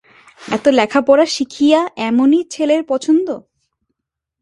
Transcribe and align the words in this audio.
এত 0.41 0.65
লেখাপড়া 0.77 1.25
শিখিয়া 1.35 1.81
এমনি 2.07 2.39
ছেলের 2.53 2.81
পছন্দ! 2.83 3.27